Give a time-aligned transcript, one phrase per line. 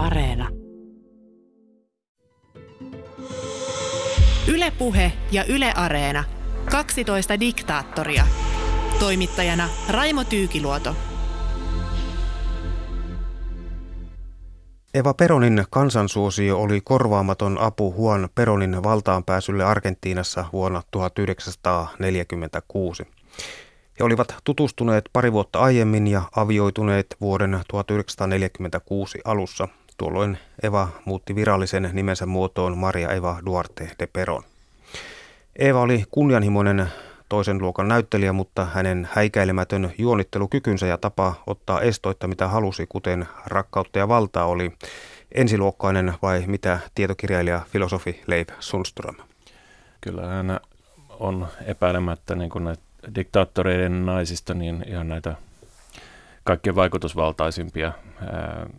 [0.00, 0.48] Areena.
[4.48, 6.24] Ylepuhe ja Yle Areena.
[6.70, 8.26] 12 diktaattoria.
[8.98, 10.96] Toimittajana Raimo Tyykiluoto.
[14.94, 23.06] Eva Peronin kansansuosio oli korvaamaton apu Juan Peronin valtaan pääsylle Argentiinassa vuonna 1946.
[24.00, 29.68] He olivat tutustuneet pari vuotta aiemmin ja avioituneet vuoden 1946 alussa.
[30.00, 34.42] Tuolloin Eva muutti virallisen nimensä muotoon Maria Eva Duarte de Peron.
[35.56, 36.86] Eva oli kunnianhimoinen
[37.28, 43.98] toisen luokan näyttelijä, mutta hänen häikäilemätön juonittelukykynsä ja tapa ottaa estoitta mitä halusi, kuten rakkautta
[43.98, 44.72] ja valtaa, oli
[45.34, 49.16] ensiluokkainen vai mitä tietokirjailija filosofi Leif Sundström?
[50.00, 50.60] Kyllä hän
[51.18, 52.82] on epäilemättä niin kuin näitä
[53.14, 55.34] diktaattoreiden naisista niin ihan näitä
[56.50, 57.92] kaikkein vaikutusvaltaisimpia.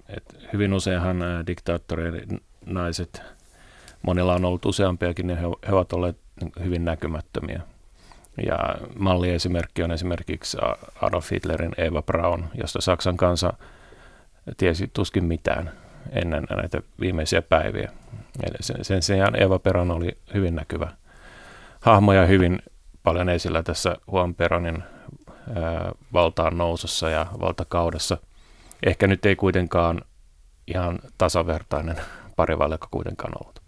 [0.10, 1.18] Et hyvin useinhan
[1.48, 3.22] diktaattoreiden naiset,
[4.02, 6.18] monilla on ollut useampiakin, niin he, he ovat olleet
[6.64, 7.62] hyvin näkymättömiä.
[8.48, 8.58] Ja
[9.00, 10.58] malliesimerkki on esimerkiksi
[11.02, 13.54] Adolf Hitlerin Eva Braun, josta Saksan kansa
[14.58, 15.72] tiesi tuskin mitään
[16.10, 17.92] ennen näitä viimeisiä päiviä.
[18.60, 20.92] Sen, sen sijaan Eva Peron oli hyvin näkyvä
[21.82, 22.60] hahmo ja hyvin
[23.04, 24.84] paljon esillä tässä Juan Peronin
[26.14, 28.18] valtaan nousussa ja valtakaudessa.
[28.86, 30.02] Ehkä nyt ei kuitenkaan
[30.68, 31.96] ihan tasavertainen
[32.36, 33.62] parivaljakko kuitenkaan ollut.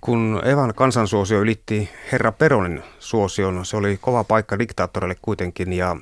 [0.00, 5.96] Kun Evan kansansuosio ylitti herra Peronin suosion, se oli kova paikka diktaattorille kuitenkin ja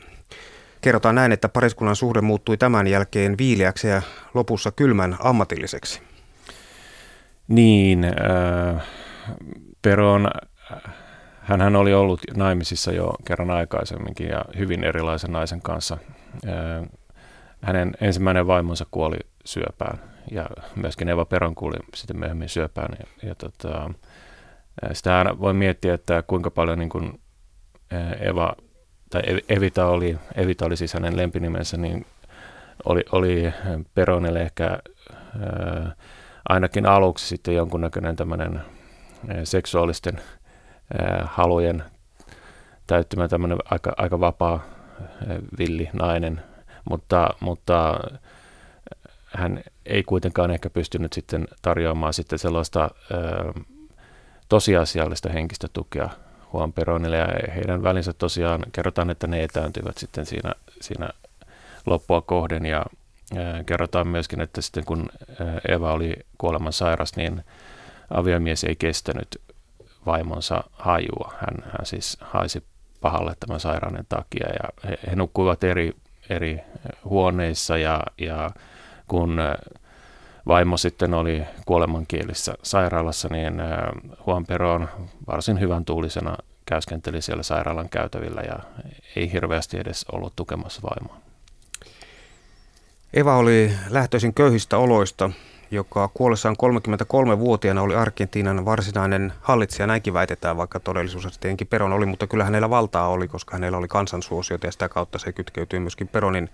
[0.80, 4.02] kerrotaan näin, että pariskunnan suhde muuttui tämän jälkeen viileäksi ja
[4.34, 6.02] lopussa kylmän ammatilliseksi.
[7.48, 8.86] Niin, äh,
[9.82, 10.30] Peron,
[11.48, 15.98] hän oli ollut naimisissa jo kerran aikaisemminkin ja hyvin erilaisen naisen kanssa.
[17.62, 19.98] Hänen ensimmäinen vaimonsa kuoli syöpään
[20.30, 22.96] ja myöskin Eva Peron kuuli sitten myöhemmin syöpään.
[22.98, 23.90] Ja, ja tota,
[24.92, 27.20] sitä voi miettiä, että kuinka paljon niin kuin
[28.20, 28.52] Eva,
[29.10, 32.06] tai Evita oli, Evita oli siis hänen lempinimensä, niin
[32.84, 33.52] oli, oli
[33.94, 35.94] Peronille ehkä ää,
[36.48, 38.60] ainakin aluksi sitten jonkunnäköinen tämmöinen
[39.44, 40.20] seksuaalisten
[41.24, 41.84] halujen
[42.86, 44.64] täyttymä tämmöinen aika, aika vapaa
[45.58, 46.42] villi nainen,
[46.90, 48.00] mutta, mutta
[49.34, 53.52] hän ei kuitenkaan ehkä pystynyt sitten tarjoamaan sitten sellaista ö,
[54.48, 56.08] tosiasiallista henkistä tukea
[56.54, 57.16] Juan Peronille.
[57.16, 61.08] Ja heidän välinsä tosiaan kerrotaan, että ne etääntyivät sitten siinä, siinä
[61.86, 62.66] loppua kohden.
[62.66, 62.84] Ja
[63.36, 65.08] ö, kerrotaan myöskin, että sitten kun
[65.68, 67.44] Eva oli kuoleman sairas, niin
[68.10, 69.40] aviomies ei kestänyt
[70.08, 71.32] vaimonsa hajua.
[71.40, 72.64] Hän, hän siis haisi
[73.00, 75.92] pahalle tämän sairauden takia ja he, he nukkuivat eri,
[76.30, 76.60] eri
[77.04, 78.50] huoneissa ja, ja
[79.08, 79.38] kun
[80.46, 83.54] vaimo sitten oli kuolemankielissä sairaalassa, niin
[84.26, 84.88] Juan Peron
[85.26, 86.36] varsin hyvän tuulisena
[86.66, 88.58] käyskenteli siellä sairaalan käytävillä ja
[89.16, 91.20] ei hirveästi edes ollut tukemassa vaimoa.
[93.14, 95.30] Eva oli lähtöisin köyhistä oloista,
[95.70, 102.26] joka kuollessaan 33-vuotiaana oli Argentiinan varsinainen hallitsija, näinkin väitetään, vaikka todellisuudessa tietenkin Peron oli, mutta
[102.26, 106.50] kyllä hänellä valtaa oli, koska hänellä oli kansansuosiota ja sitä kautta se kytkeytyi myöskin Peronin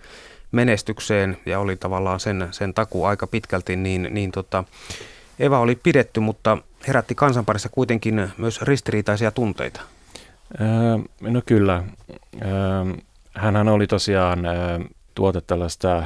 [0.52, 4.64] menestykseen ja oli tavallaan sen, sen taku aika pitkälti, niin, niin tota,
[5.38, 6.58] Eva oli pidetty, mutta
[6.88, 9.80] herätti kansanparissa kuitenkin myös ristiriitaisia tunteita.
[10.60, 11.84] Öö, no kyllä.
[12.42, 12.50] Öö,
[13.34, 14.78] hänhän oli tosiaan öö,
[15.14, 16.02] tuote tällaista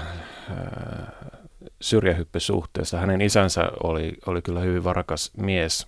[1.80, 2.98] syrjähyppysuhteesta.
[2.98, 5.86] Hänen isänsä oli, oli kyllä hyvin varakas mies,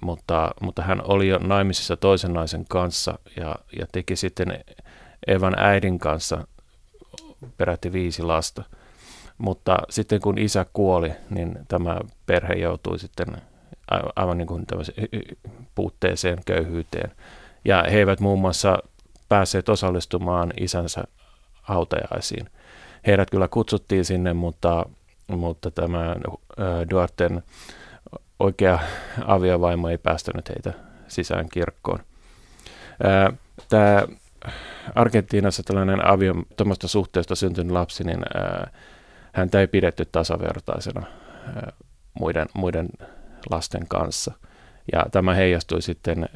[0.00, 4.64] mutta, mutta hän oli jo naimisissa toisen naisen kanssa ja, ja teki sitten
[5.26, 6.46] Evan äidin kanssa
[7.56, 8.64] peräti viisi lasta.
[9.38, 13.26] Mutta sitten kun isä kuoli, niin tämä perhe joutui sitten
[14.16, 14.64] aivan niin kuin
[15.74, 17.10] puutteeseen, köyhyyteen.
[17.64, 18.78] Ja he eivät muun muassa
[19.28, 21.04] päässeet osallistumaan isänsä
[21.62, 22.46] hautajaisiin.
[23.06, 24.86] Heidät kyllä kutsuttiin sinne, mutta,
[25.38, 26.16] mutta tämä
[26.90, 27.42] Duarten
[28.38, 28.78] oikea
[29.26, 30.72] aviovaimo ei päästänyt heitä
[31.08, 31.98] sisään kirkkoon.
[33.68, 34.02] Tämä
[34.94, 38.20] Argentiinassa tällainen aviottomasta suhteesta syntynyt lapsi, niin
[39.32, 41.06] häntä ei pidetty tasavertaisena
[42.14, 42.88] muiden, muiden
[43.50, 44.32] lasten kanssa.
[44.92, 46.28] Ja tämä heijastui sitten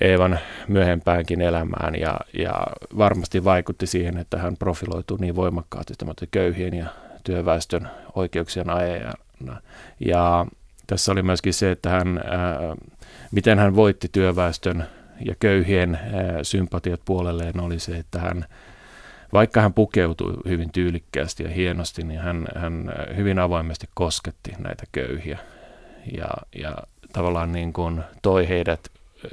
[0.00, 2.54] Eevan myöhempäänkin elämään ja, ja
[2.98, 5.94] varmasti vaikutti siihen, että hän profiloitui niin voimakkaasti
[6.30, 6.86] köyhien ja
[7.26, 9.60] työväestön oikeuksien ajajana.
[10.00, 10.46] Ja
[10.86, 12.58] tässä oli myöskin se, että hän, ää,
[13.30, 14.84] miten hän voitti työväestön
[15.26, 15.98] ja köyhien
[16.42, 18.44] sympatiat puolelleen oli se, että hän
[19.32, 25.38] vaikka hän pukeutui hyvin tyylikkäästi ja hienosti, niin hän, hän hyvin avoimesti kosketti näitä köyhiä
[26.16, 26.28] ja,
[26.58, 26.76] ja
[27.12, 28.90] tavallaan niin kuin toi, heidät,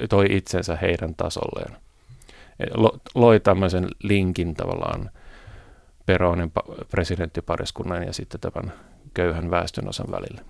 [0.08, 1.76] toi itsensä heidän tasolleen.
[3.14, 5.10] Loi tämmöisen linkin tavallaan
[6.06, 6.52] Peronin
[6.90, 8.72] presidenttipariskunnan ja sitten tämän
[9.14, 10.40] köyhän väestönosan välillä.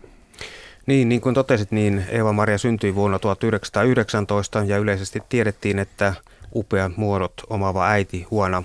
[0.87, 6.15] Niin, niin kuin totesit, niin Eeva-Maria syntyi vuonna 1919 ja yleisesti tiedettiin, että
[6.55, 8.63] upeat muodot omaava äiti Huona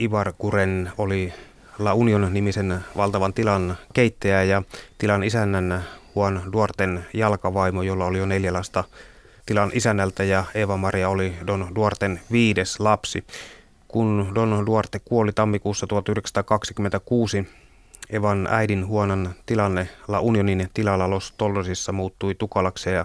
[0.00, 1.32] Ivar Kuren oli
[1.78, 4.62] La Union nimisen valtavan tilan keittäjä ja
[4.98, 5.84] tilan isännän
[6.16, 8.84] Juan Duarten jalkavaimo, jolla oli jo neljä lasta
[9.46, 13.24] tilan isännältä ja Eva-Maria oli Don Duarten viides lapsi.
[13.90, 17.48] Kun Don Duarte kuoli tammikuussa 1926,
[18.10, 23.04] Evan äidin huonon tilanne La Unionin tilalla Los Tollosissa muuttui tukalaksi ja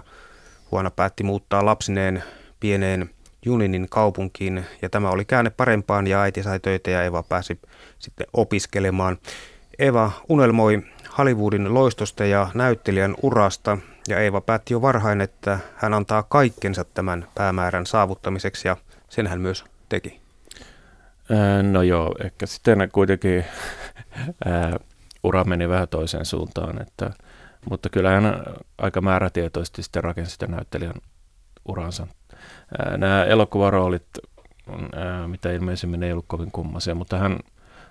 [0.70, 2.22] huona päätti muuttaa lapsineen
[2.60, 3.10] pieneen
[3.44, 7.60] Juninin kaupunkiin ja tämä oli käänne parempaan ja äiti sai töitä ja Eva pääsi
[7.98, 9.18] sitten opiskelemaan.
[9.78, 10.82] Eva unelmoi
[11.18, 13.78] Hollywoodin loistosta ja näyttelijän urasta
[14.08, 18.76] ja Eeva päätti jo varhain, että hän antaa kaikkensa tämän päämäärän saavuttamiseksi ja
[19.08, 20.25] sen hän myös teki.
[21.72, 23.44] No joo, ehkä sitten kuitenkin
[25.24, 27.10] ura meni vähän toiseen suuntaan, että,
[27.70, 28.44] mutta kyllä hän
[28.78, 30.94] aika määrätietoisesti sitten rakensi sitä näyttelijän
[31.68, 32.06] uransa.
[32.96, 34.06] Nämä elokuvaroolit,
[35.26, 37.38] mitä ilmeisemmin ei ollut kovin kummasia, mutta hän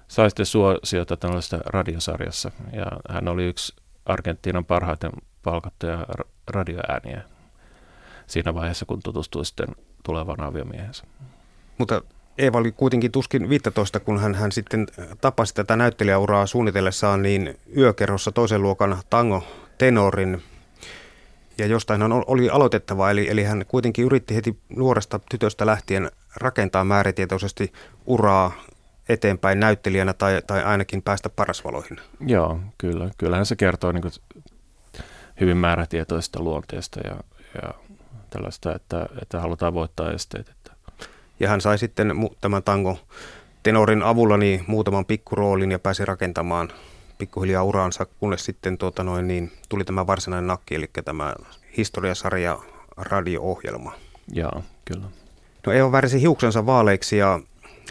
[0.07, 3.73] sai sitten suosiota tällaisessa radiosarjassa ja hän oli yksi
[4.05, 5.11] Argentiinan parhaiten
[5.43, 6.05] palkattuja
[6.47, 7.21] radioääniä
[8.27, 9.67] siinä vaiheessa, kun tutustui sitten
[10.03, 11.03] tulevan aviomiehensä.
[11.77, 12.01] Mutta
[12.37, 14.87] Eeva oli kuitenkin tuskin 15, kun hän, hän sitten
[15.21, 19.43] tapasi tätä näyttelijäuraa suunnitellessaan, niin yökerhossa toisen luokan tango
[19.77, 20.43] tenorin.
[21.57, 26.83] Ja jostain hän oli aloitettava, eli, eli hän kuitenkin yritti heti nuoresta tytöstä lähtien rakentaa
[26.83, 27.73] määrätietoisesti
[28.05, 28.51] uraa
[29.09, 31.97] eteenpäin näyttelijänä tai, tai ainakin päästä parasvaloihin.
[32.19, 33.09] Joo, kyllä.
[33.17, 34.13] Kyllähän se kertoo niin kuin
[35.39, 37.15] hyvin määrätietoista luonteesta ja,
[37.61, 37.73] ja
[38.29, 40.55] tällaista, että, että halutaan voittaa esteet.
[41.39, 42.99] Ja hän sai sitten tämän tango
[43.63, 46.69] tenorin avulla niin muutaman pikkuroolin ja pääsi rakentamaan
[47.17, 51.35] pikkuhiljaa uraansa, kunnes sitten tuota noin, niin tuli tämä varsinainen nakki, eli tämä
[51.77, 52.59] historiasarja
[52.97, 53.93] radio-ohjelma.
[54.33, 55.05] Joo, kyllä.
[55.65, 57.39] No Eeva värisi hiuksensa vaaleiksi ja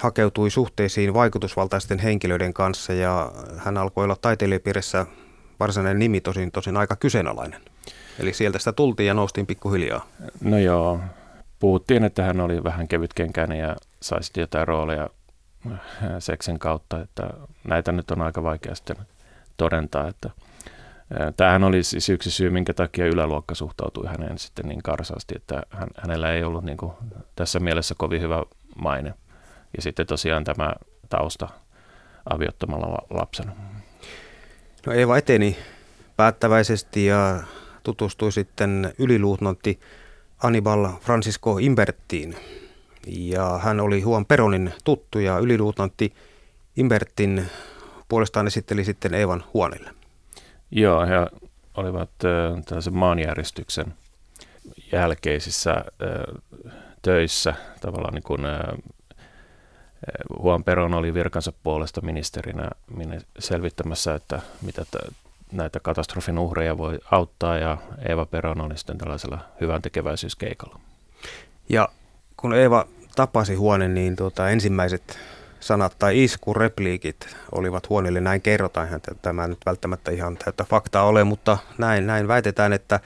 [0.01, 5.07] hakeutui suhteisiin vaikutusvaltaisten henkilöiden kanssa ja hän alkoi olla taiteilijapiirissä
[5.61, 7.61] varsinainen nimi tosin, tosin aika kyseenalainen.
[8.19, 10.07] Eli sieltä sitä tultiin ja noustiin pikkuhiljaa.
[10.41, 11.01] No joo,
[11.65, 15.11] puhuttiin, että hän oli vähän kevytkenkäinen ja saisi jotain rooleja
[15.73, 15.81] äh,
[16.19, 17.31] seksin kautta, että
[17.69, 18.97] näitä nyt on aika vaikea sitten
[19.57, 20.31] todentaa, että
[21.21, 25.63] äh, Tämähän oli siis yksi syy, minkä takia yläluokka suhtautui häneen sitten niin karsaasti, että
[25.71, 26.93] hän, hänellä ei ollut niin kuin
[27.37, 28.43] tässä mielessä kovin hyvä
[28.77, 29.15] maine.
[29.77, 30.73] Ja sitten tosiaan tämä
[31.09, 31.49] tausta
[32.31, 33.53] aviottomalla lapsena.
[34.87, 35.57] No Eeva eteni
[36.17, 37.41] päättäväisesti ja
[37.83, 39.81] tutustui sitten yliluutnantti
[40.45, 42.37] Anibal Francisco Imbertiin.
[43.07, 46.15] Ja hän oli Huon Peronin tuttu ja yliluutnantti
[46.77, 47.47] Imbertin
[48.09, 49.91] puolestaan esitteli sitten Eevan huonille.
[50.71, 51.15] Joo, he
[51.77, 52.11] olivat
[52.65, 53.95] tällaisen maanjäristyksen
[54.93, 55.85] jälkeisissä
[57.03, 58.61] töissä tavallaan niin kuin, äh,
[60.43, 62.71] Juan Peron oli virkansa puolesta ministerinä
[63.39, 64.85] selvittämässä, että mitä
[65.53, 67.79] näitä katastrofin uhreja voi auttaa ja
[68.09, 70.81] Eva Peron oli sitten tällaisella hyvän tekeväisyyskeikalla.
[71.69, 71.89] Ja
[72.37, 75.19] kun Eeva tapasi huoneen, niin tuota, ensimmäiset
[75.65, 78.21] sanat tai iskurepliikit olivat huoneelle.
[78.21, 83.01] Näin kerrotaan, että tämä nyt välttämättä ihan täyttä faktaa ole, mutta näin, näin väitetään, että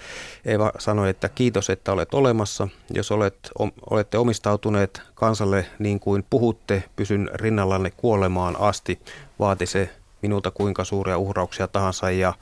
[0.44, 2.68] Eva sanoi, että kiitos, että olet olemassa.
[2.90, 9.00] Jos olet, o, olette omistautuneet kansalle niin kuin puhutte, pysyn rinnallanne kuolemaan asti.
[9.38, 9.90] Vaati se
[10.22, 12.34] minulta kuinka suuria uhrauksia tahansa ja,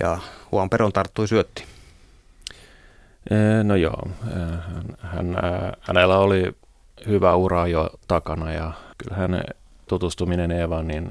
[0.00, 0.18] ja
[0.52, 1.64] Huon Peron tarttui syötti.
[3.64, 4.08] No joo,
[5.00, 5.36] hän,
[5.80, 6.56] hänellä oli
[7.06, 9.44] hyvä ura jo takana ja kyllähän
[9.88, 11.10] tutustuminen Eevaan niin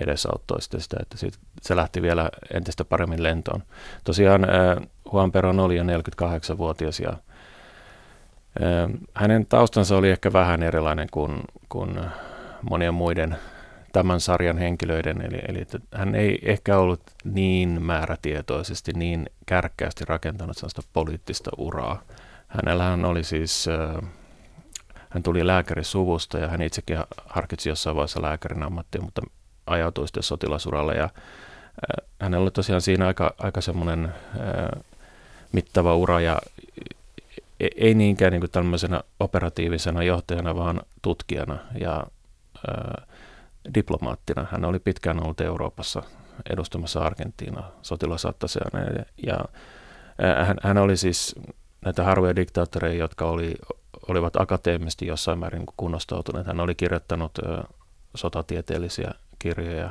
[0.00, 3.62] edesauttoi sitten sitä, että siitä, se lähti vielä entistä paremmin lentoon.
[4.04, 4.46] Tosiaan
[5.12, 7.16] Juan Peron oli jo 48-vuotias ja
[9.14, 12.00] hänen taustansa oli ehkä vähän erilainen kuin, kuin
[12.70, 13.36] monien muiden
[13.94, 20.56] tämän sarjan henkilöiden, eli, eli että hän ei ehkä ollut niin määrätietoisesti, niin kärkkäästi rakentanut
[20.56, 22.02] sellaista poliittista uraa.
[22.48, 24.10] Hänellähän oli siis äh,
[25.08, 29.22] hän tuli lääkärisuvusta ja hän itsekin harkitsi jossain vaiheessa lääkärin ammattia, mutta
[29.66, 31.08] ajautui sitten sotilasuralle ja
[32.20, 34.14] hänellä oli tosiaan siinä aika, aika semmoinen
[35.52, 36.38] mittava ura ja
[37.60, 41.58] e, ei niinkään niin kuin tämmöisenä operatiivisena johtajana, vaan tutkijana.
[41.80, 42.06] Ja
[42.68, 43.06] ää,
[43.74, 44.46] diplomaattina.
[44.50, 46.02] Hän oli pitkään ollut Euroopassa
[46.50, 49.38] edustamassa Argentiinaa sotilasattasena ja, ja
[50.44, 51.34] hän, hän oli siis
[51.84, 53.54] näitä harvoja diktaattoreja, jotka oli,
[54.08, 56.46] olivat akateemisesti jossain määrin kunnostautuneet.
[56.46, 57.38] Hän oli kirjoittanut
[58.14, 59.90] sotatieteellisiä kirjoja.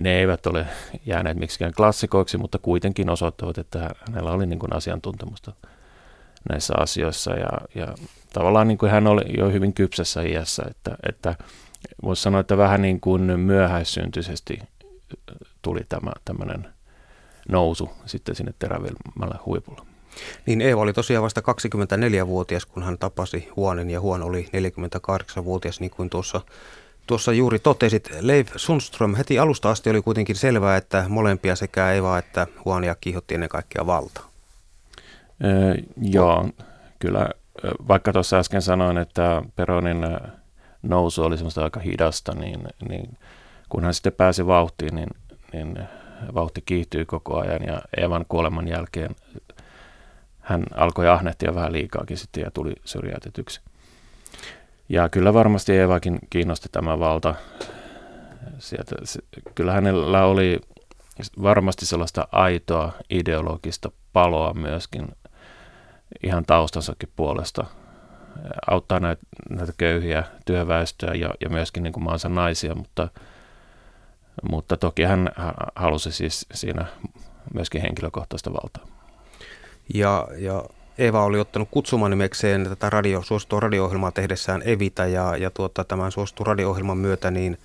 [0.00, 0.66] Ne eivät ole
[1.06, 5.52] jääneet miksikään klassikoiksi, mutta kuitenkin osoittavat, että hänellä oli niin kuin asiantuntemusta
[6.50, 7.30] näissä asioissa.
[7.30, 7.94] Ja, ja
[8.32, 11.34] tavallaan niin kuin hän oli jo hyvin kypsessä iässä, että, että
[12.02, 14.58] voisi sanoa, että vähän niin kuin myöhäissyntyisesti
[15.62, 16.66] tuli tämä tämmöinen
[17.48, 19.82] nousu sitten sinne terävilmälle huipulle.
[20.46, 25.90] Niin Eeva oli tosiaan vasta 24-vuotias, kun hän tapasi Huonen ja Huon oli 48-vuotias, niin
[25.90, 26.40] kuin tuossa,
[27.06, 28.10] tuossa juuri totesit.
[28.20, 33.34] Leif Sundström, heti alusta asti oli kuitenkin selvää, että molempia sekä Eeva että Huonia kiihotti
[33.34, 34.20] ennen kaikkea valta.
[35.44, 36.48] Öö, joo,
[36.98, 37.28] kyllä.
[37.88, 40.06] Vaikka tuossa äsken sanoin, että Peronin
[40.82, 43.18] nousu oli semmoista aika hidasta, niin, niin
[43.68, 45.08] kun hän sitten pääsi vauhtiin, niin,
[45.52, 45.78] niin
[46.34, 49.16] vauhti kiihtyi koko ajan ja Evan kuoleman jälkeen
[50.42, 53.60] hän alkoi ahnehtia vähän liikaakin sitten ja tuli syrjäytetyksi.
[54.88, 57.34] Ja kyllä varmasti Evakin kiinnosti tämä valta.
[58.58, 58.96] Sieltä,
[59.54, 60.60] kyllä hänellä oli
[61.42, 65.08] varmasti sellaista aitoa ideologista paloa myöskin
[66.22, 67.64] ihan taustansakin puolesta.
[68.66, 73.08] Auttaa näitä, näitä köyhiä työväestöä ja, ja myöskin niin kuin maansa naisia, mutta,
[74.50, 75.28] mutta toki hän
[75.76, 76.86] halusi siis siinä
[77.54, 78.86] myöskin henkilökohtaista valtaa.
[79.94, 80.64] Ja, ja
[80.98, 86.46] Eva oli ottanut kutsumanimekseen tätä radio, suosittua radio-ohjelmaa tehdessään Evita ja, ja tuota, tämän suositun
[86.46, 87.58] radio-ohjelman myötä niin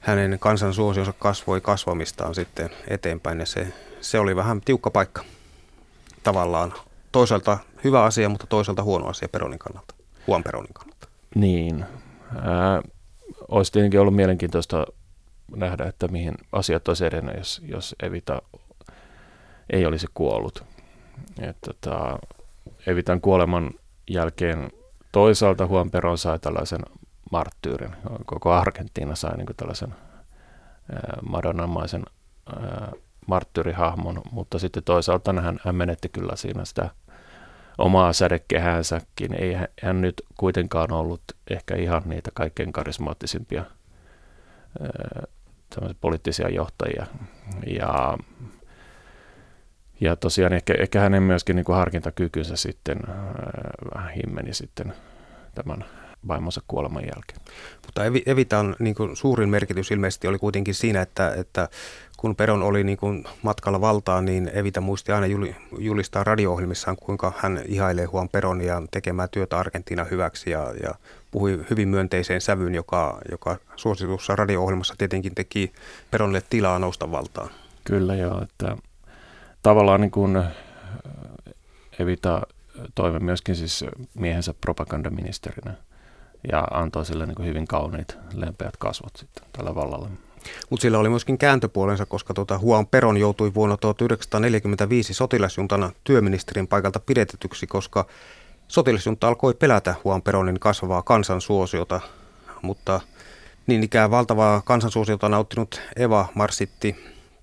[0.00, 5.24] hänen kansan suosionsa kasvoi kasvamistaan sitten eteenpäin ja se, se oli vähän tiukka paikka
[6.22, 6.74] tavallaan.
[7.12, 9.94] Toisaalta hyvä asia, mutta toisaalta huono asia Peronin kannalta,
[10.26, 11.08] Huon Peronin kannalta.
[11.34, 11.84] Niin.
[12.42, 12.82] Ää,
[13.48, 14.86] olisi tietenkin ollut mielenkiintoista
[15.56, 18.42] nähdä, että mihin asiat olisi edennyt, jos, jos Evita
[19.70, 20.64] ei olisi kuollut.
[21.40, 22.18] Että tota,
[22.86, 23.70] Evitan kuoleman
[24.10, 24.70] jälkeen
[25.12, 26.80] toisaalta Juan Perón sai tällaisen
[27.32, 27.96] marttyyrin.
[28.26, 29.94] Koko Argentiina sai niin kuin tällaisen
[31.28, 32.04] madonnamaisen
[33.26, 36.90] marttyyrihahmon, mutta sitten toisaalta hän menetti kyllä siinä sitä
[37.78, 39.34] omaa sädekehänsäkin.
[39.42, 43.64] Ei hän nyt kuitenkaan ollut ehkä ihan niitä kaikkein karismaattisimpia
[46.00, 47.06] poliittisia johtajia.
[47.66, 48.18] Ja
[50.00, 53.14] ja tosiaan ehkä, ehkä hänen myöskin niin kuin harkintakykynsä sitten äh,
[53.94, 54.92] vähän himmeni sitten
[55.54, 55.84] tämän
[56.28, 57.40] vaimonsa kuoleman jälkeen.
[57.86, 61.68] Mutta Evitan niin kuin suurin merkitys ilmeisesti oli kuitenkin siinä, että, että
[62.16, 65.26] kun Peron oli niin kuin matkalla valtaan, niin Evita muisti aina
[65.78, 70.94] julistaa radio-ohjelmissaan, kuinka hän ihailee Juan Peronia tekemään työtä Argentiina hyväksi ja, ja
[71.30, 75.72] puhui hyvin myönteiseen sävyyn, joka, joka suositussa radio-ohjelmassa tietenkin teki
[76.10, 77.50] Peronille tilaa nousta valtaan.
[77.84, 78.76] Kyllä joo, että
[79.62, 80.42] tavallaan niin kuin
[81.98, 82.42] Evita
[82.94, 85.74] toimi myöskin siis miehensä propagandaministerinä
[86.52, 90.08] ja antoi sille niin hyvin kauniit, lempeät kasvot sitten tällä vallalla.
[90.70, 97.00] Mutta sillä oli myöskin kääntöpuolensa, koska tuota Huan Peron joutui vuonna 1945 sotilasjuntana työministerin paikalta
[97.00, 98.06] pidetetyksi, koska
[98.68, 102.00] sotilasjunta alkoi pelätä Huan Peronin kasvavaa kansansuosiota,
[102.62, 103.00] mutta
[103.66, 106.96] niin ikään valtavaa kansansuosiota nauttinut Eva marsitti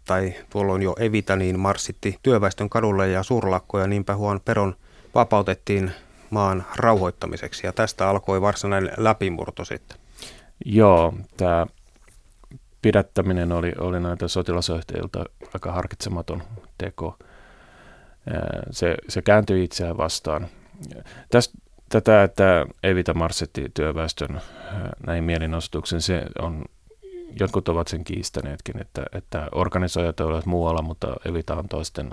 [0.05, 4.75] tai tuolloin jo Evita, niin marssitti työväestön kadulle ja suurlakkoja, niinpä Huon Peron
[5.15, 5.91] vapautettiin
[6.33, 9.97] maan rauhoittamiseksi ja tästä alkoi varsinainen läpimurto sitten.
[10.65, 11.67] Joo, tämä
[12.81, 16.43] pidättäminen oli, oli näitä sotilasohtajilta aika harkitsematon
[16.77, 17.17] teko.
[18.71, 20.47] Se, se kääntyi itseään vastaan.
[21.31, 21.57] Tästä,
[21.89, 24.41] tätä, että Evita marssitti työväestön
[25.05, 26.65] näihin mielenosoituksen, se on
[27.39, 32.11] jotkut ovat sen kiistäneetkin, että, että organisoijat olivat muualla, mutta Evita on toisten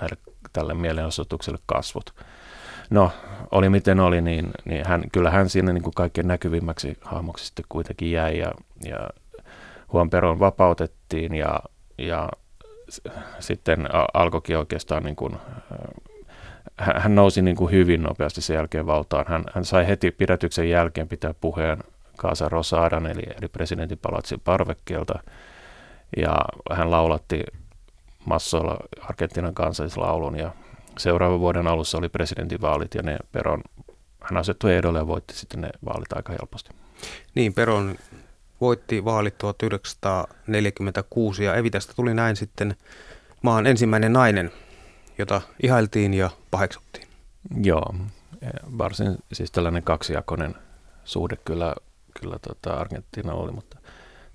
[0.00, 0.16] näille,
[0.52, 2.14] tälle mielenosoitukselle kasvot.
[2.92, 3.12] No,
[3.50, 7.64] oli miten oli, niin, niin hän, kyllä hän siinä niin kuin kaikkein näkyvimmäksi hahmoksi sitten
[7.68, 8.52] kuitenkin jäi ja,
[8.84, 9.08] ja
[9.92, 11.60] Juan Peron vapautettiin ja,
[11.98, 12.28] ja
[13.38, 15.36] sitten alkoikin oikeastaan niin kuin,
[16.76, 19.24] hän nousi niin kuin hyvin nopeasti sen jälkeen valtaan.
[19.28, 21.78] Hän, hän sai heti pidätyksen jälkeen pitää puheen
[22.18, 25.14] Casa Rosadan, eli, eli presidentin palatsin parvekkeelta.
[26.16, 26.36] Ja
[26.72, 27.42] hän laulatti
[28.24, 30.50] massoilla Argentiinan kansallislaulun ja
[30.98, 33.62] seuraavan vuoden alussa oli presidentinvaalit ja ne Peron,
[34.20, 36.70] hän asettui ehdolle ja voitti sitten ne vaalit aika helposti.
[37.34, 37.96] Niin, Peron
[38.60, 42.76] voitti vaalit 1946 ja Evitasta tuli näin sitten
[43.42, 44.52] maan ensimmäinen nainen,
[45.18, 47.08] jota ihailtiin ja paheksuttiin.
[47.62, 47.94] Joo,
[48.78, 50.54] varsin siis tällainen kaksijakoinen
[51.04, 51.74] suhde kyllä
[52.20, 53.78] kyllä tota Argentiina oli, mutta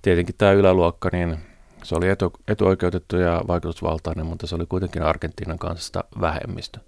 [0.02, 1.38] tietenkin tämä yläluokka, niin
[1.82, 6.80] se oli etu, etuoikeutettu ja vaikutusvaltainen, mutta se oli kuitenkin Argentiinan kanssa vähemmistö.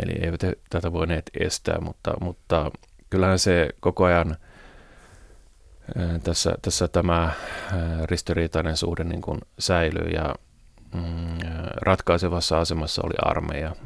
[0.00, 0.40] Eli eivät
[0.70, 2.70] tätä voineet estää, mutta, mutta
[3.10, 4.36] kyllähän se koko ajan
[6.22, 7.32] tässä, tässä tämä
[8.04, 10.34] ristiriitainen suhde niin kuin säilyy ja
[10.94, 11.38] mm,
[11.82, 13.76] ratkaisevassa asemassa oli armeija.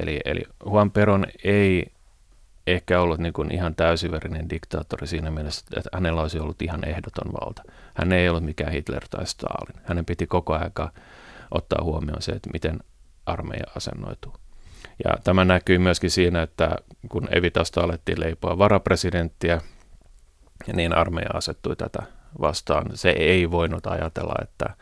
[0.00, 1.86] Eli, eli Juan Peron ei
[2.66, 7.32] ehkä ollut niin kuin ihan täysiverinen diktaattori siinä mielessä, että hänellä olisi ollut ihan ehdoton
[7.32, 7.62] valta.
[7.96, 9.82] Hän ei ollut mikään Hitler tai Stalin.
[9.84, 10.72] Hänen piti koko ajan
[11.50, 12.78] ottaa huomioon se, että miten
[13.26, 14.32] armeija asennoituu.
[15.04, 16.76] Ja tämä näkyy myöskin siinä, että
[17.08, 19.60] kun Evitasta alettiin leipoa varapresidenttiä,
[20.72, 22.02] niin armeija asettui tätä
[22.40, 22.86] vastaan.
[22.94, 24.74] Se ei voinut ajatella, että,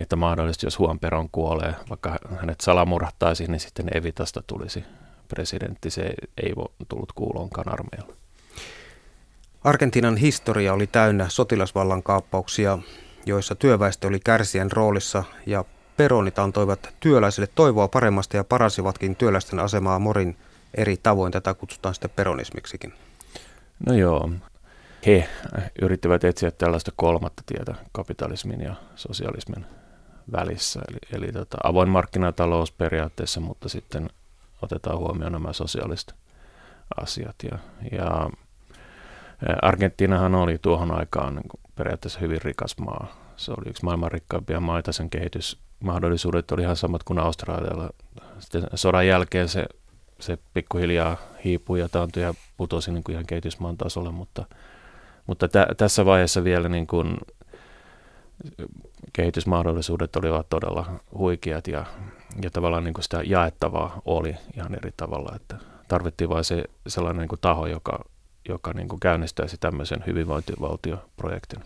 [0.00, 4.84] että mahdollisesti jos Juan Peron kuolee, vaikka hänet salamurhattaisiin, niin sitten Evitasta tulisi
[5.28, 5.90] presidentti.
[5.90, 6.52] Se ei
[6.88, 8.21] tullut kuuloonkaan armeijalle.
[9.64, 12.78] Argentiinan historia oli täynnä sotilasvallan kaappauksia,
[13.26, 15.64] joissa työväestö oli kärsien roolissa ja
[15.96, 20.36] peronit antoivat työläisille toivoa paremmasta ja paransivatkin työläisten asemaa morin
[20.74, 21.32] eri tavoin.
[21.32, 22.94] Tätä kutsutaan sitten peronismiksikin.
[23.86, 24.30] No joo,
[25.06, 25.28] he
[25.82, 29.66] yrittivät etsiä tällaista kolmatta tietä kapitalismin ja sosialismin
[30.32, 30.80] välissä.
[30.88, 34.10] Eli, eli tota, avoin markkinatalous periaatteessa, mutta sitten
[34.62, 36.14] otetaan huomioon nämä sosiaaliset
[37.00, 37.36] asiat.
[37.50, 37.58] Ja,
[37.92, 38.30] ja
[39.62, 43.06] Argentiinahan oli tuohon aikaan niin periaatteessa hyvin rikas maa.
[43.36, 47.90] Se oli yksi maailman rikkaimpia maita, sen kehitysmahdollisuudet oli ihan samat kuin Australialla.
[48.38, 49.66] Sitten sodan jälkeen se,
[50.20, 54.44] se pikkuhiljaa hiipui ja taantui ja putosi niin kuin ihan kehitysmaan tasolle, mutta,
[55.26, 57.16] mutta tä, tässä vaiheessa vielä niin kuin
[59.12, 61.84] kehitysmahdollisuudet olivat todella huikeat ja,
[62.42, 65.56] ja tavallaan niin kuin sitä jaettavaa oli ihan eri tavalla, että
[65.88, 68.04] tarvittiin vain se sellainen niin kuin taho, joka,
[68.48, 71.60] joka niin kuin käynnistäisi tämmöisen hyvinvointivaltioprojektin.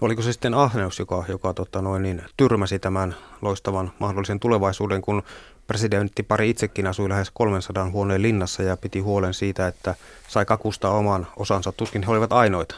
[0.00, 5.02] No oliko se sitten ahneus, joka, joka tota noin, niin, tyrmäsi tämän loistavan mahdollisen tulevaisuuden,
[5.02, 5.22] kun
[5.66, 9.94] presidentti pari itsekin asui lähes 300 huoneen linnassa ja piti huolen siitä, että
[10.28, 11.72] sai kakustaa oman osansa.
[11.72, 12.74] Tuskin he olivat ainoita.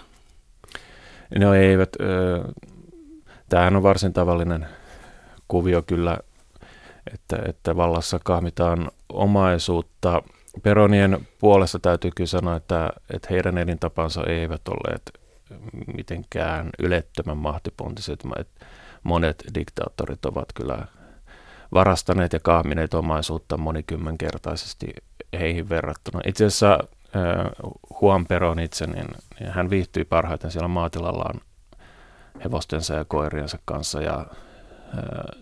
[1.39, 1.97] No eivät.
[3.49, 4.67] Tämähän on varsin tavallinen
[5.49, 6.19] kuvio kyllä,
[7.15, 10.23] että, että vallassa kahmitaan omaisuutta.
[10.63, 15.03] Peronien puolesta täytyy kyllä sanoa, että, että heidän elintapansa eivät olleet
[15.95, 18.25] mitenkään ylettömän mahtipontiset.
[19.03, 20.87] Monet diktaattorit ovat kyllä
[21.75, 24.87] varastaneet ja kahmineet omaisuutta monikymmenkertaisesti
[25.41, 26.21] heihin verrattuna.
[26.27, 26.79] Itse asiassa
[28.03, 29.07] Juan Peron itse, niin,
[29.41, 31.41] niin hän viihtyi parhaiten siellä maatilallaan
[32.45, 34.27] hevostensa ja koiriensa kanssa ja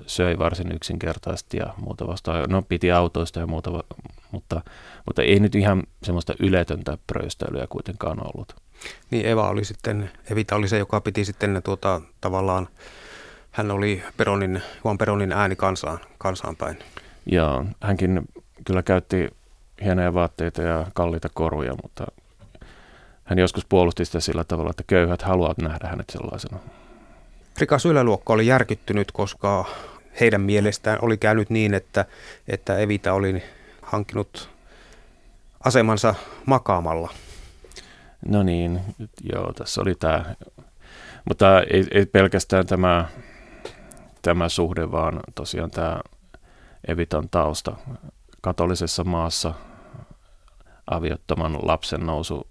[0.07, 2.44] söi varsin yksinkertaisesti ja muuta vastaan.
[2.49, 3.70] No piti autoista ja muuta,
[4.31, 4.62] mutta,
[5.07, 8.57] mutta ei nyt ihan semmoista yletöntä pröystäilyä kuitenkaan ollut.
[9.11, 12.69] Niin Eva oli sitten, Evita oli se, joka piti sitten tuota, tavallaan,
[13.51, 16.79] hän oli Peronin, Juan Peronin ääni kansaan, kansaan päin.
[17.27, 18.23] Joo, hänkin
[18.64, 19.29] kyllä käytti
[19.85, 22.07] hienoja vaatteita ja kalliita koruja, mutta
[23.25, 26.59] hän joskus puolusti sitä sillä tavalla, että köyhät haluavat nähdä hänet sellaisena.
[27.59, 29.64] Rikas yläluokka oli järkyttynyt, koska
[30.21, 32.05] heidän mielestään oli käynyt niin, että,
[32.49, 33.43] että Evita oli
[33.90, 34.50] hankkinut
[35.64, 36.14] asemansa
[36.46, 37.12] makaamalla.
[38.29, 38.81] No niin,
[39.33, 40.35] joo, tässä oli tämä.
[41.24, 43.09] Mutta ei, ei pelkästään tämä,
[44.22, 46.00] tämä suhde, vaan tosiaan tämä
[46.88, 47.76] Evitan tausta
[48.40, 49.55] katolisessa maassa
[50.90, 52.46] aviottoman lapsen nousu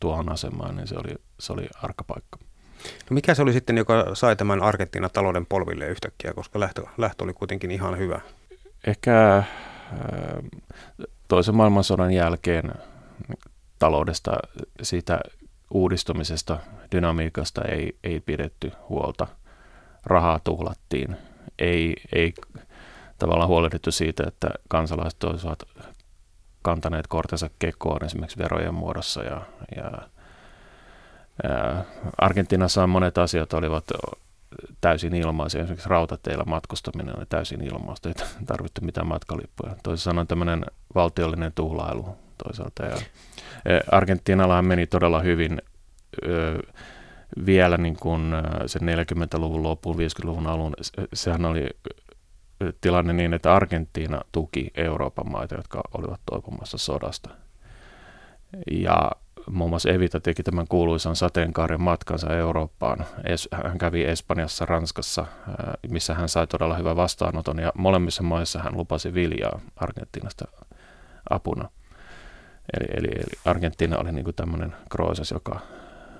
[0.00, 2.38] tuohon asemaan, niin se oli, se oli arkapaikka.
[2.84, 7.24] No mikä se oli sitten, joka sai tämän Argentiinan talouden polville yhtäkkiä, koska lähtö, lähtö
[7.24, 8.20] oli kuitenkin ihan hyvä?
[8.86, 9.44] Ehkä
[11.28, 12.74] toisen maailmansodan jälkeen
[13.78, 14.30] taloudesta,
[14.82, 15.20] siitä
[15.70, 16.58] uudistumisesta,
[16.92, 19.26] dynamiikasta ei, ei pidetty huolta.
[20.04, 21.16] Rahaa tuhlattiin.
[21.58, 22.34] Ei, ei
[23.18, 25.62] tavallaan huolehdittu siitä, että kansalaiset olisivat
[26.62, 29.42] kantaneet kortensa kekoon esimerkiksi verojen muodossa ja,
[29.76, 29.92] ja
[32.18, 33.84] Argentiinassa monet asiat olivat
[34.80, 35.60] täysin ilmaisia.
[35.60, 38.14] Esimerkiksi rautateillä matkustaminen oli täysin ilmaista, ei
[38.46, 39.76] tarvittu mitään matkalippuja.
[39.82, 42.08] Toisin sanoen tämmöinen valtiollinen tuhlailu
[42.44, 42.84] toisaalta.
[42.84, 42.96] Ja
[43.92, 45.62] Argentiinallahan meni todella hyvin
[47.46, 48.32] vielä niin kuin
[48.66, 50.74] sen 40-luvun loppuun, 50-luvun alun.
[51.14, 51.70] Sehän oli
[52.80, 57.30] tilanne niin, että Argentiina tuki Euroopan maita, jotka olivat toipumassa sodasta.
[58.70, 59.10] Ja
[59.50, 63.04] muun muassa Evita teki tämän kuuluisan sateenkaaren matkansa Eurooppaan.
[63.64, 65.26] Hän kävi Espanjassa, Ranskassa,
[65.90, 70.44] missä hän sai todella hyvän vastaanoton ja molemmissa maissa hän lupasi viljaa Argentiinasta
[71.30, 71.68] apuna.
[72.78, 75.60] Eli, eli, eli Argentiina oli niin tämmöinen Kroosas, joka,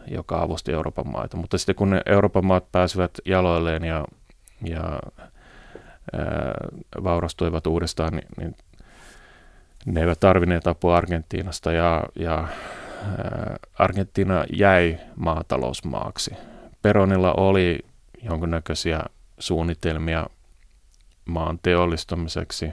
[0.07, 1.37] joka avusti Euroopan maita.
[1.37, 4.05] Mutta sitten kun ne Euroopan maat pääsivät jaloilleen ja,
[4.65, 6.55] ja ää,
[7.05, 8.57] vaurastuivat uudestaan, niin, niin
[9.87, 12.49] ne eivät tarvinneet apua Argentiinasta ja, ja
[13.79, 16.31] Argentiina jäi maatalousmaaksi.
[16.83, 17.79] Peronilla oli
[18.23, 19.01] jonkinnäköisiä
[19.38, 20.27] suunnitelmia
[21.25, 22.71] maan teollistamiseksi,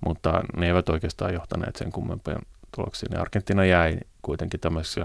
[0.00, 2.38] mutta ne eivät oikeastaan johtaneet sen kummempien
[2.76, 3.20] tuloksiin.
[3.20, 5.00] Argentiina jäi kuitenkin tämmöiseksi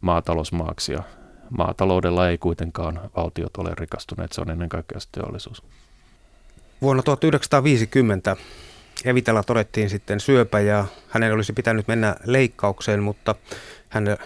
[0.00, 1.02] maatalousmaaksi ja
[1.50, 5.62] maataloudella ei kuitenkaan valtiot ole rikastuneet, se on ennen kaikkea teollisuus.
[6.82, 8.36] Vuonna 1950
[9.04, 13.34] Evitellä todettiin sitten syöpä ja hänen olisi pitänyt mennä leikkaukseen, mutta
[13.90, 14.16] hän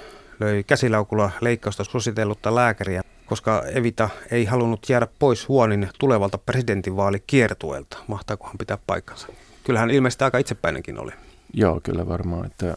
[0.40, 7.98] löi käsilaukulla leikkausta suositellutta lääkäriä, koska Evita ei halunnut jäädä pois huonin tulevalta presidentinvaalikiertueelta.
[8.07, 9.29] Mahtaakohan pitää paikkansa?
[9.64, 11.12] Kyllähän ilmeisesti aika itsepäinenkin oli.
[11.55, 12.46] Joo, kyllä varmaan.
[12.46, 12.74] Että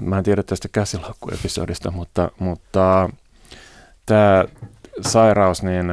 [0.00, 3.10] mä en tiedä tästä käsilaukkuepisodista, mutta, mutta
[4.06, 4.44] tämä
[5.00, 5.86] sairaus, niin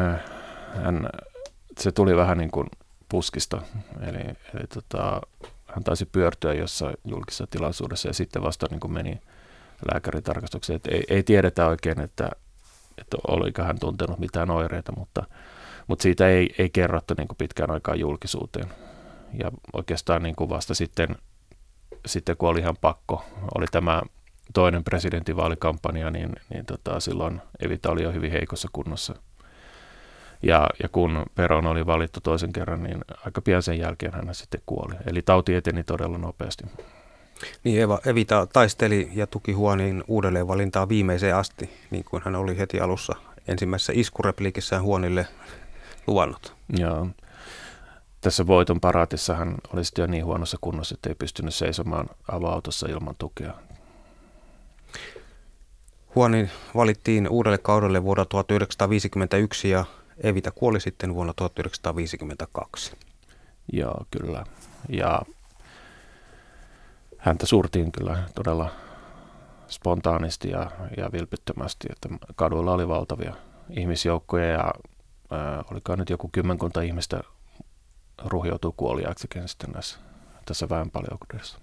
[0.83, 1.09] hän,
[1.79, 2.67] se tuli vähän niin kuin
[3.09, 3.62] puskista.
[4.01, 4.19] Eli,
[4.53, 5.21] eli tota,
[5.67, 9.21] hän taisi pyörtyä jossain julkisessa tilaisuudessa ja sitten vasta niin kuin meni
[9.91, 10.80] lääkäritarkastukseen.
[10.89, 12.30] ei, ei tiedetä oikein, että,
[12.98, 15.24] että oliko hän tuntenut mitään oireita, mutta,
[15.88, 18.67] mutta siitä ei, ei kerrottu niin kuin pitkään aikaa julkisuuteen.
[19.43, 21.15] Ja oikeastaan niin kuin vasta sitten,
[22.06, 24.02] sitten, kun oli ihan pakko, oli tämä
[24.54, 29.15] toinen presidentinvaalikampanja, niin, niin tota, silloin Evita oli jo hyvin heikossa kunnossa.
[30.43, 34.62] Ja, ja kun Peron oli valittu toisen kerran, niin aika pian sen jälkeen hän sitten
[34.65, 34.96] kuoli.
[35.08, 36.63] Eli tauti eteni todella nopeasti.
[37.63, 42.79] Niin Eva, Evita taisteli ja tuki Huonin uudelleenvalintaa viimeiseen asti, niin kuin hän oli heti
[42.79, 43.15] alussa
[43.47, 45.27] ensimmäisessä iskurepliikissään Huonille
[46.08, 46.56] luvannut.
[46.77, 47.08] Joo.
[48.21, 52.88] Tässä voiton paraatissa hän oli sitten jo niin huonossa kunnossa, että ei pystynyt seisomaan ava-autossa
[52.89, 53.53] ilman tukea.
[56.15, 59.86] Huonin valittiin uudelle kaudelle vuonna 1951 ja
[60.23, 62.91] Evita kuoli sitten vuonna 1952.
[63.73, 64.45] Joo, kyllä.
[64.89, 65.21] Ja
[67.23, 68.69] häntä surtiin kyllä todella
[69.67, 73.33] spontaanisti ja, ja vilpittömästi, että kaduilla oli valtavia
[73.69, 74.73] ihmisjoukkoja ja
[75.31, 77.23] ää, olikaan nyt joku kymmenkunta ihmistä
[78.25, 79.99] ruhjoutuu kuoliaaksikin sitten näissä,
[80.45, 81.59] tässä väenpaljoudessa.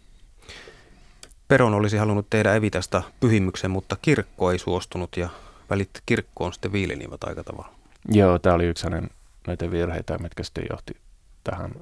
[1.48, 5.28] Peron olisi halunnut tehdä Evitasta pyhimyksen, mutta kirkko ei suostunut ja
[5.70, 7.74] välit kirkkoon sitten viilenivät aika tavalla.
[8.08, 9.10] Joo, tämä oli yksi hänen
[9.46, 10.96] näitä virheitä, mitkä sitten johti
[11.44, 11.74] tähän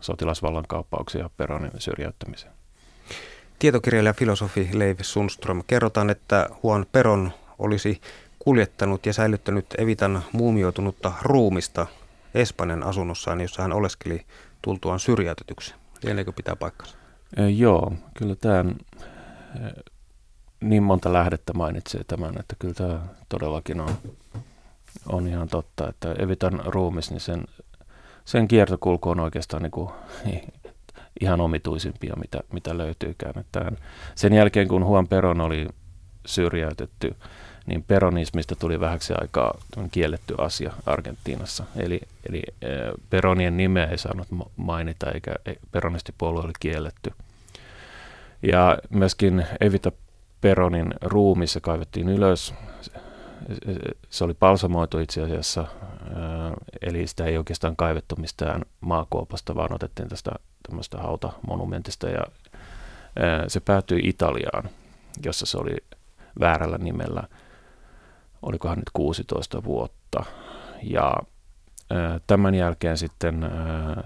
[0.00, 2.59] sotilasvallan kauppauksiin ja Peronin syrjäyttämiseen.
[3.60, 8.00] Tietokirjailija filosofi Leiv Sundström, kerrotaan, että Juan Peron olisi
[8.38, 11.86] kuljettanut ja säilyttänyt Evitan muumioitunutta ruumista
[12.34, 14.24] Espanjan asunnossaan, jossa hän oleskeli
[14.62, 15.74] tultuaan syrjäytetyksi.
[16.02, 16.96] Lieneekö pitää paikkansa?
[17.36, 18.64] E, joo, kyllä tämä
[20.60, 23.96] niin monta lähdettä mainitsee tämän, että kyllä tämä todellakin on,
[25.06, 27.44] on ihan totta, että Evitan ruumis, niin sen,
[28.24, 29.90] sen kiertokulku on oikeastaan niin kuin
[31.20, 33.38] ihan omituisimpia, mitä, mitä löytyykään.
[33.40, 33.72] Että
[34.14, 35.68] sen jälkeen, kun Juan Peron oli
[36.26, 37.14] syrjäytetty,
[37.66, 39.58] niin peronismista tuli vähäksi aikaa
[39.90, 41.64] kielletty asia Argentiinassa.
[41.76, 42.42] Eli, eli
[43.10, 47.12] Peronien nimeä ei saanut mainita, eikä e, peronistipuolue oli kielletty.
[48.42, 49.92] Ja myöskin Evita
[50.40, 52.54] Peronin ruumissa kaivettiin ylös.
[54.10, 55.66] Se oli palsamoitu itse asiassa,
[56.82, 60.32] eli sitä ei oikeastaan kaivettu mistään maakuopasta, vaan otettiin tästä
[60.70, 62.24] tämmöistä hautamonumentista ja
[63.48, 64.70] se päätyi Italiaan,
[65.24, 65.76] jossa se oli
[66.40, 67.22] väärällä nimellä,
[68.42, 70.24] olikohan nyt 16 vuotta.
[70.82, 71.14] Ja
[72.26, 73.50] tämän jälkeen sitten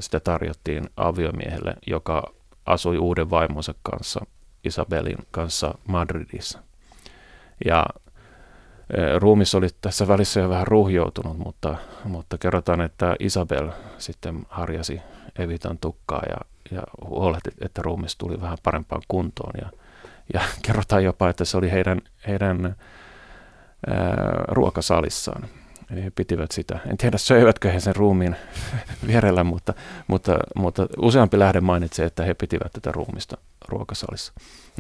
[0.01, 2.33] sitä tarjottiin aviomiehelle, joka
[2.67, 4.27] asui uuden vaimonsa kanssa,
[4.65, 6.63] Isabelin kanssa Madridissa.
[7.65, 7.87] Ja
[9.19, 15.01] ruumis oli tässä välissä jo vähän ruhjoutunut, mutta, mutta kerrotaan, että Isabel sitten harjasi
[15.39, 16.37] Evitan tukkaa ja,
[16.71, 19.53] ja huolehti, että ruumis tuli vähän parempaan kuntoon.
[19.61, 19.71] Ja,
[20.35, 22.77] ja kerrotaan jopa, että se oli heidän, heidän
[23.87, 25.49] ää, ruokasalissaan.
[25.91, 26.79] Eli he pitivät sitä.
[26.87, 28.37] En tiedä, söivätkö he sen ruumiin
[29.07, 29.75] vierellä, mutta,
[30.07, 33.37] mutta, mutta useampi lähde mainitsee, että he pitivät tätä ruumista
[33.69, 34.33] ruokasalissa.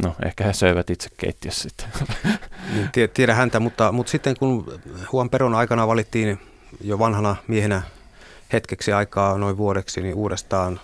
[0.02, 1.86] No, ehkä he söivät itse keittiössä sitten.
[2.74, 4.80] Niin, tiedä häntä, mutta, mutta sitten kun
[5.12, 6.40] Juan Peron aikana valittiin
[6.80, 7.82] jo vanhana miehenä
[8.52, 10.80] hetkeksi aikaa noin vuodeksi niin uudestaan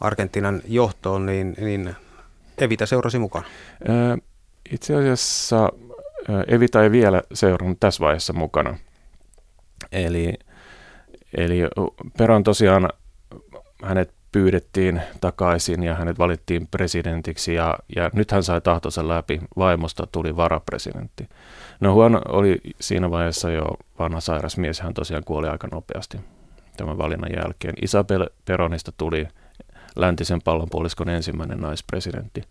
[0.00, 1.96] Argentiinan johtoon, niin, niin
[2.58, 3.44] Evita seurasi mukaan.
[4.72, 5.72] Itse asiassa
[6.46, 8.76] Evita ei vielä seurannut tässä vaiheessa mukana.
[9.92, 10.34] Eli,
[11.36, 11.58] eli
[12.18, 12.88] Peron tosiaan
[13.82, 19.40] hänet pyydettiin takaisin ja hänet valittiin presidentiksi ja, ja nyt hän sai tahtonsa läpi.
[19.56, 21.28] Vaimosta tuli varapresidentti.
[21.80, 23.64] No Juan oli siinä vaiheessa jo
[23.98, 26.18] vanha sairas mies, hän tosiaan kuoli aika nopeasti
[26.76, 27.74] tämän valinnan jälkeen.
[27.82, 29.28] Isabel Peronista tuli
[29.98, 32.42] läntisen pallonpuoliskon ensimmäinen naispresidentti.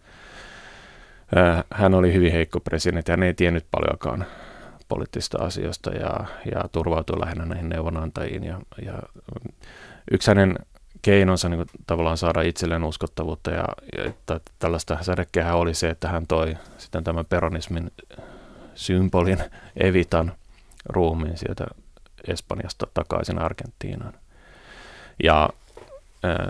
[1.71, 4.25] Hän oli hyvin heikko presidentti, hän ei tiennyt paljonkaan
[4.87, 8.43] poliittisista asioista ja, ja turvautui lähinnä näihin neuvonantajiin.
[8.43, 8.93] Ja, ja
[10.11, 10.55] yksi hänen
[11.01, 13.65] keinonsa niin tavallaan saada itselleen uskottavuutta ja,
[13.97, 17.91] ja että tällaista sädekkeä oli se, että hän toi sitten tämän peronismin
[18.75, 19.39] symbolin
[19.83, 20.31] Evitan
[20.85, 21.65] ruumiin sieltä
[22.27, 24.13] Espanjasta takaisin Argentiinaan.
[25.23, 25.49] Ja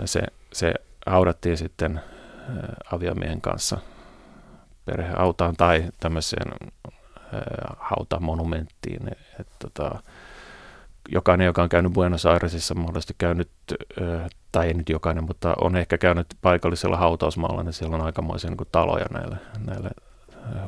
[0.04, 0.74] se, se
[1.06, 2.00] haudattiin sitten
[2.92, 3.78] aviamiehen kanssa
[4.84, 6.52] perhehautaan tai tämmöiseen
[7.78, 9.08] hautamonumenttiin.
[9.40, 10.02] Että tota,
[11.08, 13.50] jokainen, joka on käynyt Buenos Airesissa, mahdollisesti käynyt,
[14.52, 18.68] tai ei nyt jokainen, mutta on ehkä käynyt paikallisella hautausmaalla, niin siellä on aikamoisia niin
[18.72, 19.90] taloja näille, näille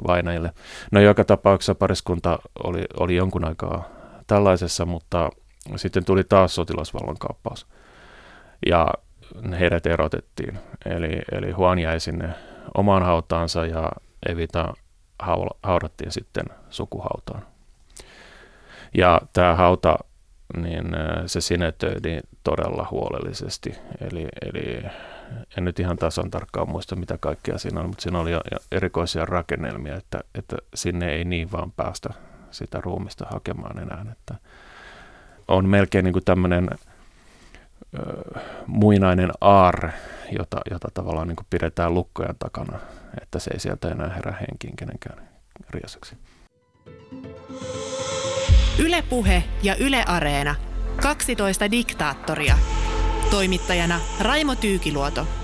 [0.06, 0.52] vainajille.
[0.92, 3.88] No joka tapauksessa pariskunta oli, oli jonkun aikaa
[4.26, 5.30] tällaisessa, mutta
[5.76, 7.66] sitten tuli taas sotilasvallankaappaus.
[8.66, 8.88] Ja
[9.60, 10.58] heidät erotettiin.
[10.86, 12.28] Eli, eli Juan jäi sinne
[12.74, 13.90] omaan hautaansa ja
[14.28, 14.74] Evita
[15.62, 17.42] haudattiin sitten sukuhautaan.
[18.96, 19.96] Ja tämä hauta,
[20.56, 20.84] niin
[21.26, 23.78] se sinetöidi todella huolellisesti.
[24.00, 24.82] Eli, eli
[25.58, 28.30] en nyt ihan tasan tarkkaan muista, mitä kaikkea siinä on, mutta siinä oli
[28.72, 32.10] erikoisia rakennelmia, että, että sinne ei niin vaan päästä
[32.50, 34.06] sitä ruumista hakemaan enää.
[34.12, 34.34] Että
[35.48, 36.68] on melkein niin kuin tämmöinen
[38.66, 39.92] muinainen aarre,
[40.38, 42.78] jota, jota tavallaan niin pidetään lukkojen takana,
[43.22, 45.28] että se ei sieltä enää herää henkiin kenenkään
[45.70, 46.16] riesaksi.
[48.78, 50.54] Ylepuhe ja Yle Areena.
[51.02, 52.58] 12 diktaattoria.
[53.30, 55.39] Toimittajana Raimo Tyykiluoto.